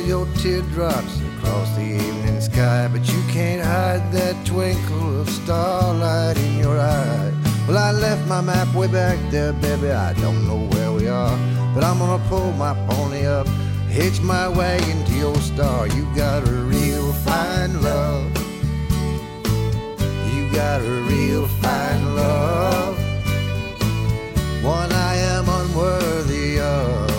your 0.05 0.25
teardrops 0.37 1.21
across 1.37 1.75
the 1.75 1.83
evening 1.83 2.41
sky, 2.41 2.87
but 2.91 3.07
you 3.11 3.21
can't 3.29 3.63
hide 3.63 4.11
that 4.11 4.35
twinkle 4.45 5.21
of 5.21 5.29
starlight 5.29 6.37
in 6.37 6.59
your 6.59 6.79
eye. 6.79 7.33
Well, 7.67 7.77
I 7.77 7.91
left 7.91 8.27
my 8.27 8.41
map 8.41 8.73
way 8.73 8.87
back 8.87 9.17
there, 9.29 9.53
baby. 9.53 9.91
I 9.91 10.13
don't 10.13 10.47
know 10.47 10.67
where 10.75 10.91
we 10.91 11.07
are, 11.07 11.37
but 11.73 11.83
I'm 11.83 11.99
gonna 11.99 12.23
pull 12.27 12.51
my 12.53 12.73
pony 12.89 13.25
up, 13.25 13.47
hitch 13.87 14.21
my 14.21 14.47
wagon 14.47 15.05
to 15.05 15.13
your 15.13 15.35
star. 15.37 15.87
You 15.87 16.05
got 16.15 16.47
a 16.47 16.51
real 16.51 17.13
fine 17.25 17.81
love. 17.81 18.25
You 20.33 20.51
got 20.51 20.81
a 20.81 21.05
real 21.09 21.47
fine 21.47 22.15
love. 22.15 22.97
One 24.63 24.91
I 24.91 25.15
am 25.15 25.47
unworthy 25.47 26.59
of. 26.59 27.09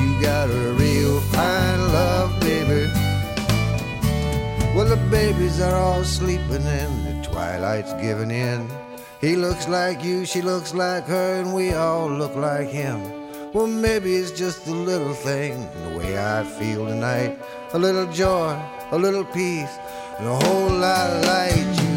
You 0.00 0.20
got 0.20 0.50
a 0.50 0.67
babies 5.10 5.60
are 5.60 5.74
all 5.74 6.04
sleeping 6.04 6.66
and 6.66 7.06
the 7.06 7.28
twilight's 7.28 7.92
giving 7.94 8.30
in. 8.30 8.68
He 9.20 9.36
looks 9.36 9.66
like 9.66 10.04
you, 10.04 10.26
she 10.26 10.42
looks 10.42 10.74
like 10.74 11.04
her, 11.06 11.40
and 11.40 11.54
we 11.54 11.72
all 11.72 12.10
look 12.10 12.34
like 12.36 12.68
him. 12.68 13.00
Well, 13.52 13.66
maybe 13.66 14.14
it's 14.16 14.30
just 14.30 14.66
a 14.66 14.72
little 14.72 15.14
thing, 15.14 15.66
the 15.84 15.98
way 15.98 16.18
I 16.18 16.44
feel 16.44 16.86
tonight. 16.86 17.38
A 17.72 17.78
little 17.78 18.06
joy, 18.12 18.60
a 18.90 18.98
little 18.98 19.24
peace, 19.24 19.78
and 20.18 20.26
a 20.26 20.36
whole 20.36 20.70
lot 20.70 21.10
of 21.10 21.24
light. 21.24 21.87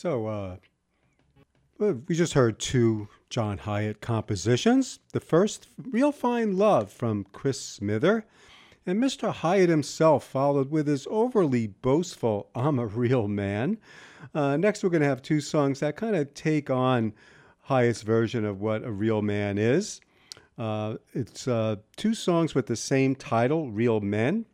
So, 0.00 0.28
uh, 0.28 0.56
uh, 1.78 1.92
we 2.08 2.14
just 2.14 2.32
heard 2.32 2.58
two 2.58 3.08
John 3.28 3.58
Hiatt 3.58 4.00
compositions. 4.00 4.98
The 5.12 5.20
first, 5.20 5.68
Real 5.76 6.10
Fine 6.10 6.56
Love 6.56 6.90
from 6.90 7.26
Chris 7.34 7.60
Smither. 7.60 8.24
And 8.86 8.98
Mr. 8.98 9.30
Hiatt 9.30 9.68
himself 9.68 10.24
followed 10.24 10.70
with 10.70 10.86
his 10.86 11.06
overly 11.10 11.66
boastful 11.66 12.48
I'm 12.54 12.78
a 12.78 12.86
Real 12.86 13.28
Man. 13.28 13.76
Uh, 14.34 14.56
next, 14.56 14.82
we're 14.82 14.88
going 14.88 15.02
to 15.02 15.06
have 15.06 15.20
two 15.20 15.42
songs 15.42 15.80
that 15.80 15.96
kind 15.96 16.16
of 16.16 16.32
take 16.32 16.70
on 16.70 17.12
Hiatt's 17.68 18.00
version 18.00 18.46
of 18.46 18.58
what 18.58 18.82
a 18.82 18.90
real 18.90 19.20
man 19.20 19.58
is. 19.58 20.00
Uh, 20.56 20.94
it's 21.12 21.46
uh, 21.46 21.76
two 21.98 22.14
songs 22.14 22.54
with 22.54 22.68
the 22.68 22.76
same 22.76 23.14
title, 23.14 23.70
Real 23.70 24.00
Men, 24.00 24.46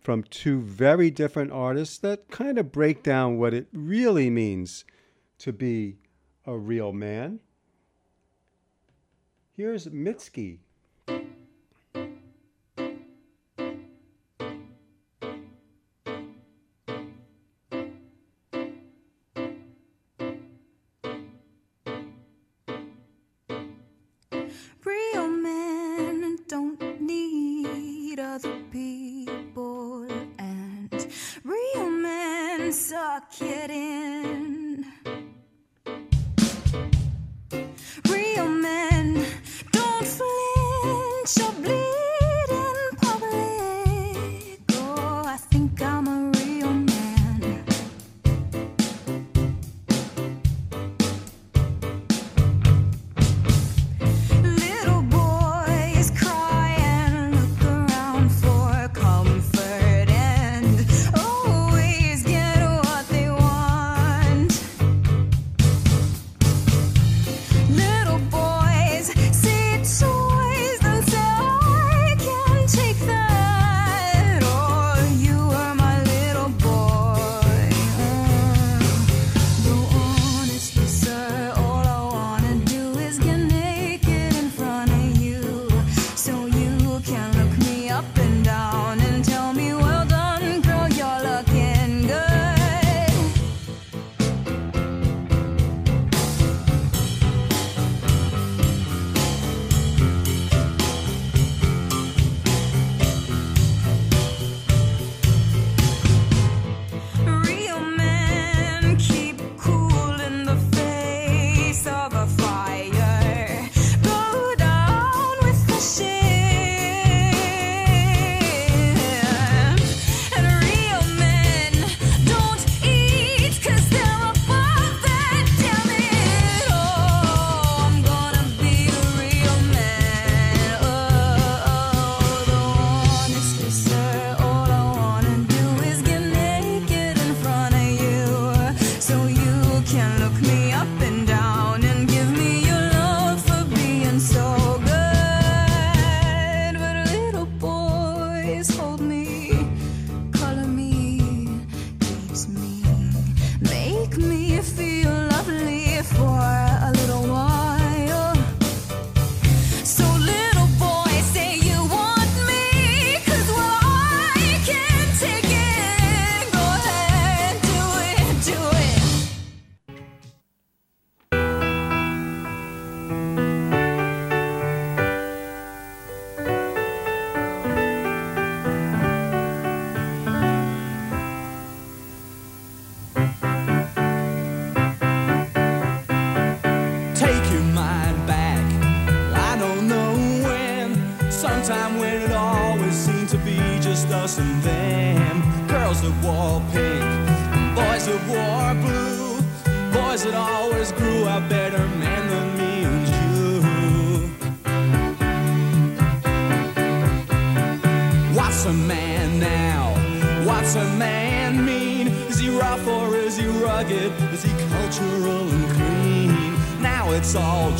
from 0.00 0.22
two 0.22 0.62
very 0.62 1.10
different 1.10 1.52
artists 1.52 1.98
that 1.98 2.30
kind 2.30 2.56
of 2.56 2.72
break 2.72 3.02
down 3.02 3.36
what 3.36 3.52
it 3.52 3.66
really 3.74 4.30
means 4.30 4.86
to 5.38 5.52
be 5.52 5.96
a 6.46 6.56
real 6.56 6.92
man. 6.92 7.40
Here's 9.56 9.86
Mitski 9.86 10.58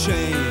it's 0.07 0.43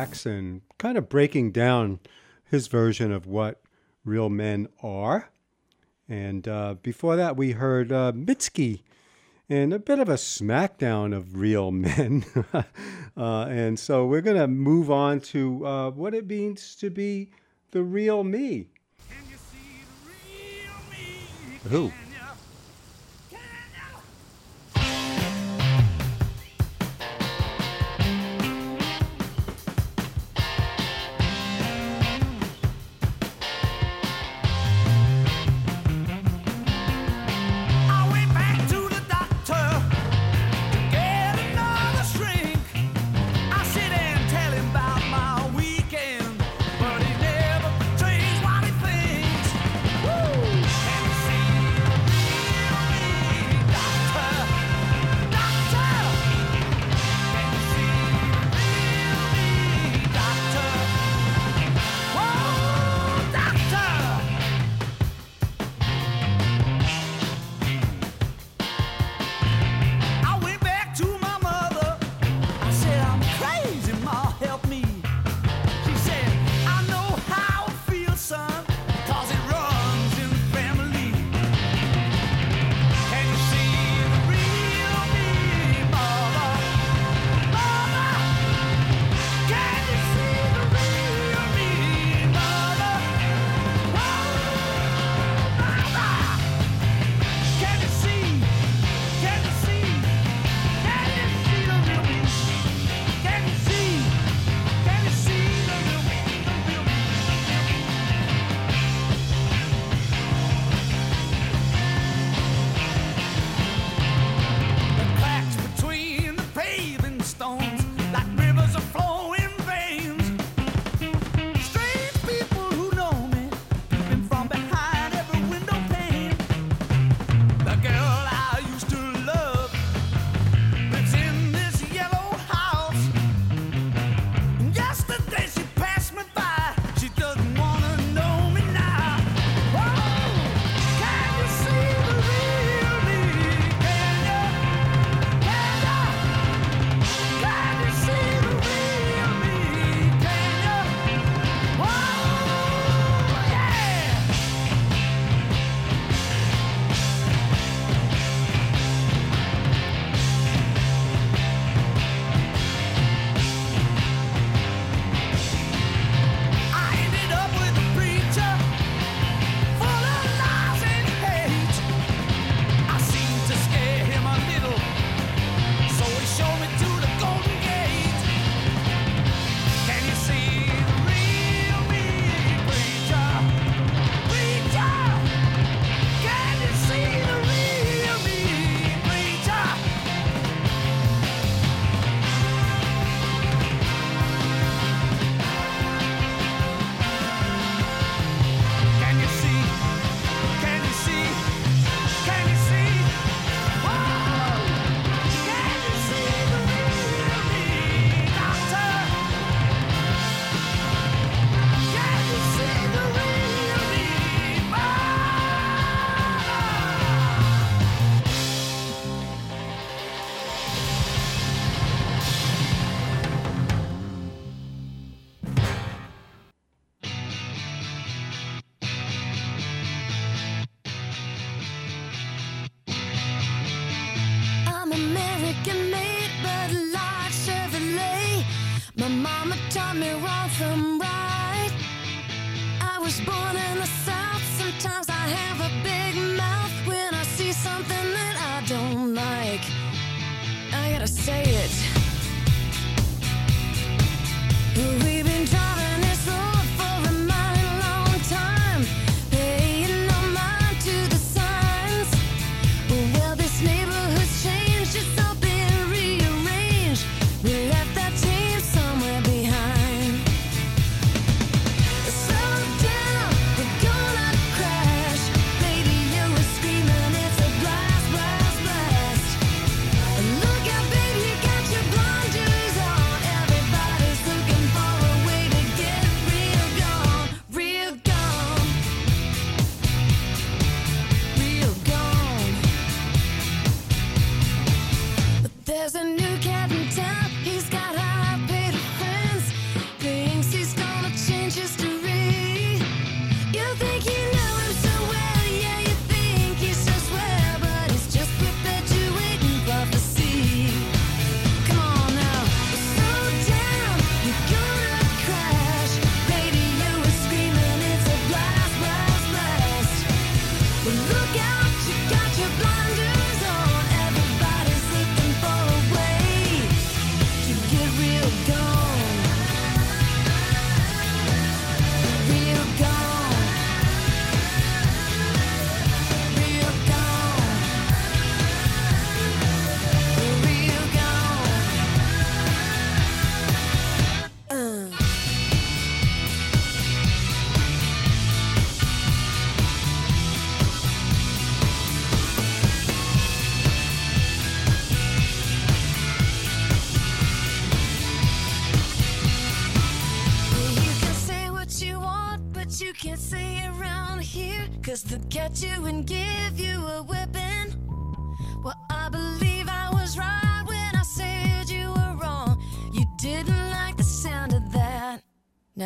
Jackson 0.00 0.62
kind 0.78 0.96
of 0.96 1.10
breaking 1.10 1.52
down 1.52 2.00
his 2.50 2.68
version 2.68 3.12
of 3.12 3.26
what 3.26 3.60
real 4.02 4.30
men 4.30 4.66
are. 4.82 5.28
And 6.08 6.48
uh, 6.48 6.76
before 6.80 7.16
that, 7.16 7.36
we 7.36 7.52
heard 7.52 7.92
uh, 7.92 8.12
Mitski 8.12 8.80
and 9.50 9.74
a 9.74 9.78
bit 9.78 9.98
of 9.98 10.08
a 10.08 10.14
smackdown 10.14 11.14
of 11.14 11.36
real 11.36 11.70
men. 11.70 12.24
uh, 12.54 12.62
and 13.50 13.78
so 13.78 14.06
we're 14.06 14.22
going 14.22 14.38
to 14.38 14.48
move 14.48 14.90
on 14.90 15.20
to 15.20 15.66
uh, 15.66 15.90
what 15.90 16.14
it 16.14 16.26
means 16.26 16.76
to 16.76 16.88
be 16.88 17.30
the 17.72 17.82
real 17.82 18.24
me. 18.24 18.68
Who? 21.68 21.92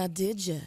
Now, 0.05 0.09
did 0.09 0.47
you? 0.47 0.61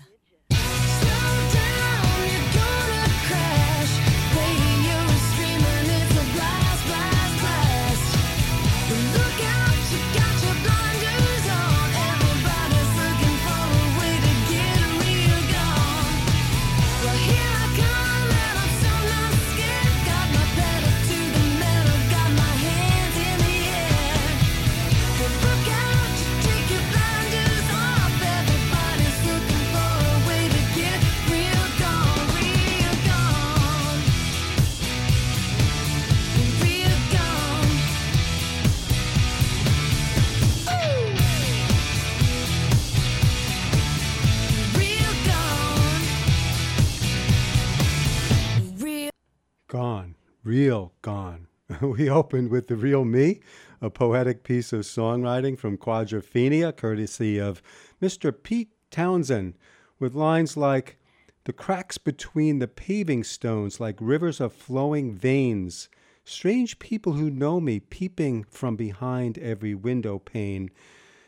Gone, 49.78 50.16
real 50.44 50.92
gone. 51.04 51.46
we 51.82 52.10
opened 52.10 52.50
with 52.50 52.66
The 52.66 52.76
Real 52.76 53.06
Me, 53.06 53.42
a 53.80 53.92
poetic 53.92 54.42
piece 54.42 54.74
of 54.74 54.82
songwriting 54.82 55.56
from 55.56 55.78
Quadrophenia, 55.78 56.76
courtesy 56.76 57.40
of 57.40 57.62
Mr. 58.02 58.34
Pete 58.34 58.72
Townshend, 58.90 59.54
with 60.00 60.16
lines 60.16 60.58
like 60.58 60.98
The 61.44 61.54
cracks 61.54 62.00
between 62.00 62.58
the 62.58 62.68
paving 62.68 63.24
stones 63.24 63.80
like 63.80 63.98
rivers 64.00 64.42
of 64.42 64.52
flowing 64.52 65.14
veins, 65.14 65.90
strange 66.26 66.80
people 66.80 67.14
who 67.14 67.30
know 67.30 67.62
me 67.62 67.80
peeping 67.80 68.46
from 68.46 68.78
behind 68.78 69.38
every 69.38 69.76
window 69.76 70.18
pane. 70.18 70.72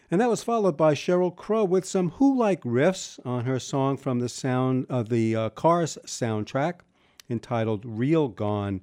And 0.10 0.20
that 0.20 0.30
was 0.30 0.42
followed 0.42 0.76
by 0.76 0.96
Sheryl 0.96 1.36
Crow 1.36 1.66
with 1.66 1.86
some 1.86 2.10
Who 2.14 2.36
like 2.36 2.64
riffs 2.64 3.24
on 3.24 3.46
her 3.46 3.60
song 3.60 3.96
from 3.96 4.18
the 4.18 4.28
sound 4.28 4.88
of 4.90 5.10
the 5.10 5.36
uh, 5.36 5.50
Cars 5.52 6.00
soundtrack 6.08 6.80
entitled 7.30 7.86
Real 7.86 8.28
Gone. 8.28 8.82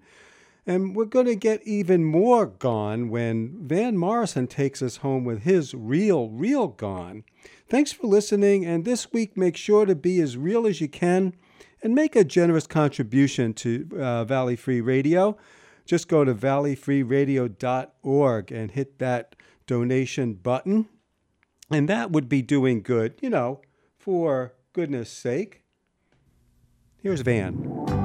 And 0.66 0.96
we're 0.96 1.04
going 1.04 1.26
to 1.26 1.36
get 1.36 1.62
even 1.64 2.04
more 2.04 2.46
gone 2.46 3.08
when 3.08 3.68
Van 3.68 3.96
Morrison 3.96 4.48
takes 4.48 4.82
us 4.82 4.96
home 4.96 5.24
with 5.24 5.42
his 5.42 5.74
Real, 5.74 6.28
Real 6.28 6.66
Gone. 6.68 7.22
Thanks 7.68 7.92
for 7.92 8.08
listening, 8.08 8.64
and 8.64 8.84
this 8.84 9.12
week 9.12 9.36
make 9.36 9.56
sure 9.56 9.86
to 9.86 9.94
be 9.94 10.20
as 10.20 10.36
real 10.36 10.66
as 10.66 10.80
you 10.80 10.88
can 10.88 11.34
and 11.82 11.94
make 11.94 12.16
a 12.16 12.24
generous 12.24 12.66
contribution 12.66 13.54
to 13.54 13.88
uh, 13.98 14.24
Valley 14.24 14.56
Free 14.56 14.80
Radio. 14.80 15.36
Just 15.84 16.08
go 16.08 16.24
to 16.24 16.34
valleyfreeradio.org 16.34 18.52
and 18.52 18.70
hit 18.72 18.98
that 18.98 19.36
donation 19.66 20.34
button. 20.34 20.88
And 21.70 21.88
that 21.88 22.10
would 22.10 22.28
be 22.28 22.42
doing 22.42 22.82
good, 22.82 23.14
you 23.20 23.30
know, 23.30 23.60
for 23.98 24.54
goodness 24.72 25.10
sake. 25.10 25.62
Here's 27.02 27.20
Van. 27.20 27.95